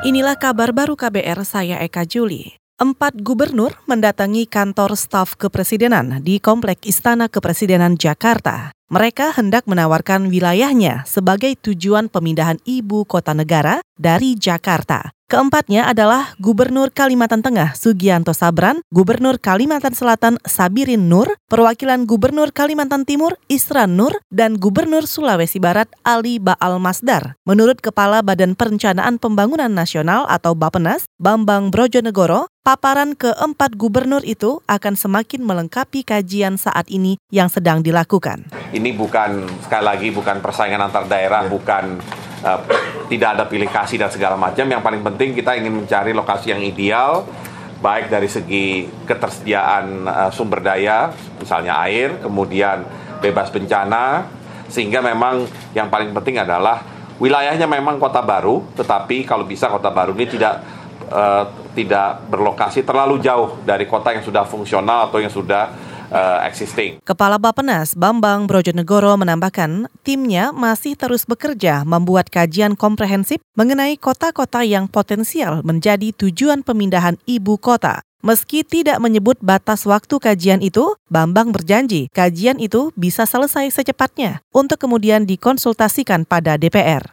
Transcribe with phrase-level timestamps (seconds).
[0.00, 2.56] Inilah kabar baru KBR saya Eka Juli.
[2.80, 8.72] Empat gubernur mendatangi kantor staf kepresidenan di Komplek Istana Kepresidenan Jakarta.
[8.88, 15.12] Mereka hendak menawarkan wilayahnya sebagai tujuan pemindahan ibu kota negara dari Jakarta.
[15.30, 23.06] Keempatnya adalah Gubernur Kalimantan Tengah Sugianto Sabran, Gubernur Kalimantan Selatan Sabirin Nur, Perwakilan Gubernur Kalimantan
[23.06, 27.38] Timur Isran Nur, dan Gubernur Sulawesi Barat Ali Baal Masdar.
[27.46, 34.98] Menurut Kepala Badan Perencanaan Pembangunan Nasional atau Bapenas, Bambang Brojonegoro, paparan keempat gubernur itu akan
[34.98, 38.50] semakin melengkapi kajian saat ini yang sedang dilakukan.
[38.74, 42.02] Ini bukan, sekali lagi, bukan persaingan antar daerah, bukan
[42.44, 42.60] uh,
[43.08, 44.64] tidak ada pilih kasih dan segala macam.
[44.64, 47.24] Yang paling penting kita ingin mencari lokasi yang ideal,
[47.80, 52.84] baik dari segi ketersediaan uh, sumber daya, misalnya air, kemudian
[53.20, 54.28] bebas bencana,
[54.68, 55.44] sehingga memang
[55.76, 56.84] yang paling penting adalah
[57.20, 60.54] wilayahnya memang kota baru, tetapi kalau bisa kota baru ini tidak
[61.12, 61.44] uh,
[61.76, 67.00] tidak berlokasi terlalu jauh dari kota yang sudah fungsional atau yang sudah uh, existing.
[67.06, 74.90] Kepala Bapenas Bambang Brojonegoro menambahkan, timnya masih terus bekerja membuat kajian komprehensif mengenai kota-kota yang
[74.90, 78.02] potensial menjadi tujuan pemindahan ibu kota.
[78.20, 84.76] Meski tidak menyebut batas waktu kajian itu, Bambang berjanji kajian itu bisa selesai secepatnya untuk
[84.76, 87.08] kemudian dikonsultasikan pada DPR.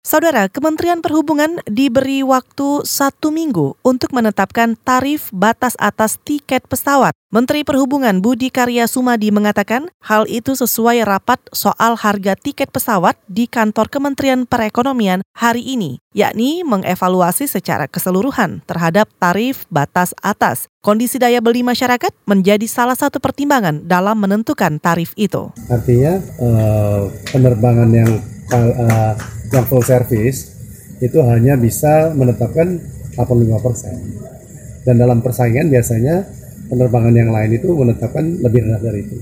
[0.00, 7.12] Saudara, Kementerian Perhubungan diberi waktu satu minggu untuk menetapkan tarif batas atas tiket pesawat.
[7.28, 13.44] Menteri Perhubungan Budi Karya Sumadi mengatakan hal itu sesuai rapat soal harga tiket pesawat di
[13.44, 20.64] kantor Kementerian Perekonomian hari ini, yakni mengevaluasi secara keseluruhan terhadap tarif batas atas.
[20.80, 25.52] Kondisi daya beli masyarakat menjadi salah satu pertimbangan dalam menentukan tarif itu.
[25.68, 27.04] Artinya uh,
[27.36, 28.10] penerbangan yang
[28.48, 30.54] uh, yang full service
[31.02, 32.78] itu hanya bisa menetapkan
[33.16, 34.84] 85%.
[34.86, 36.24] Dan dalam persaingan biasanya
[36.70, 39.16] penerbangan yang lain itu menetapkan lebih rendah dari itu.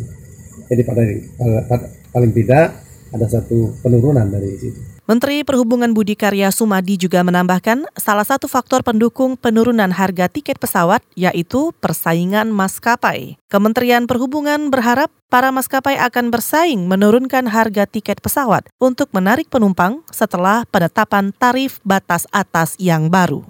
[0.68, 1.02] Jadi pada
[2.12, 2.76] paling tidak
[3.08, 4.97] ada satu penurunan dari situ.
[5.08, 11.00] Menteri Perhubungan Budi Karya Sumadi juga menambahkan salah satu faktor pendukung penurunan harga tiket pesawat
[11.16, 13.40] yaitu persaingan maskapai.
[13.48, 20.68] Kementerian Perhubungan berharap para maskapai akan bersaing menurunkan harga tiket pesawat untuk menarik penumpang setelah
[20.68, 23.48] penetapan tarif batas atas yang baru.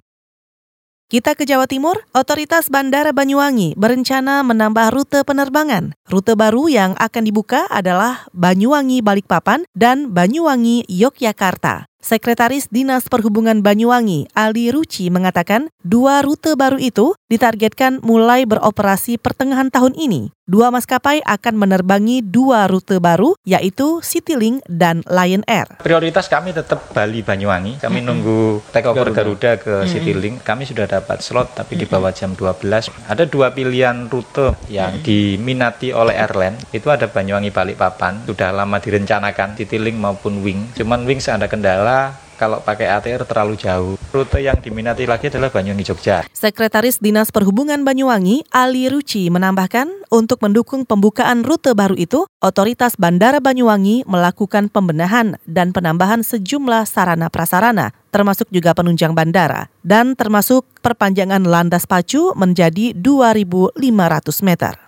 [1.08, 5.96] Kita ke Jawa Timur, Otoritas Bandara Banyuwangi berencana menambah rute penerbangan.
[6.04, 11.88] Rute baru yang akan dibuka adalah Banyuwangi Balikpapan dan Banyuwangi Yogyakarta.
[12.04, 19.72] Sekretaris Dinas Perhubungan Banyuwangi, Ali Ruci, mengatakan dua rute baru itu ditargetkan mulai beroperasi pertengahan
[19.72, 20.36] tahun ini.
[20.48, 25.76] Dua maskapai akan menerbangi dua rute baru, yaitu Citylink dan Lion Air.
[25.84, 27.76] Prioritas kami tetap Bali Banyuwangi.
[27.76, 30.40] Kami nunggu takeover Garuda, ke Citylink.
[30.40, 32.64] Kami sudah dapat slot, tapi di bawah jam 12.
[33.12, 36.56] Ada dua pilihan rute yang diminati oleh airline.
[36.72, 40.72] Itu ada Banyuwangi Balikpapan, sudah lama direncanakan, Citylink maupun Wing.
[40.72, 43.98] Cuman Wing ada kendala kalau pakai ATR terlalu jauh.
[44.14, 46.22] Rute yang diminati lagi adalah Banyuwangi Jogja.
[46.30, 53.42] Sekretaris Dinas Perhubungan Banyuwangi, Ali Ruci, menambahkan untuk mendukung pembukaan rute baru itu, Otoritas Bandara
[53.42, 61.44] Banyuwangi melakukan pembenahan dan penambahan sejumlah sarana prasarana, termasuk juga penunjang bandara, dan termasuk perpanjangan
[61.44, 63.76] landas pacu menjadi 2.500
[64.46, 64.87] meter.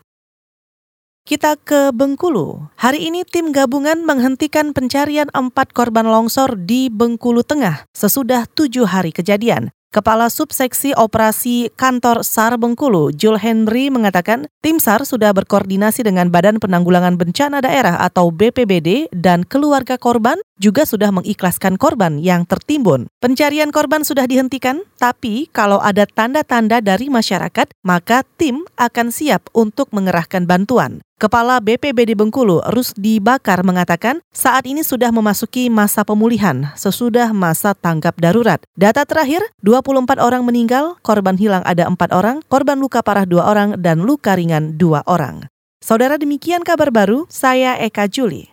[1.30, 2.74] Kita ke Bengkulu.
[2.74, 9.14] Hari ini tim gabungan menghentikan pencarian empat korban longsor di Bengkulu Tengah sesudah tujuh hari
[9.14, 9.70] kejadian.
[9.94, 16.58] Kepala Subseksi Operasi Kantor SAR Bengkulu, Jul Henry mengatakan, tim SAR sudah berkoordinasi dengan Badan
[16.58, 23.08] Penanggulangan Bencana Daerah atau BPBD dan keluarga korban juga sudah mengikhlaskan korban yang tertimbun.
[23.18, 29.88] Pencarian korban sudah dihentikan, tapi kalau ada tanda-tanda dari masyarakat, maka tim akan siap untuk
[29.96, 31.00] mengerahkan bantuan.
[31.20, 38.16] Kepala BPBD Bengkulu, Rusdi Bakar mengatakan saat ini sudah memasuki masa pemulihan sesudah masa tanggap
[38.16, 38.56] darurat.
[38.72, 43.76] Data terakhir, 24 orang meninggal, korban hilang ada empat orang, korban luka parah dua orang,
[43.76, 45.44] dan luka ringan dua orang.
[45.80, 48.52] Saudara demikian kabar baru, saya Eka Juli.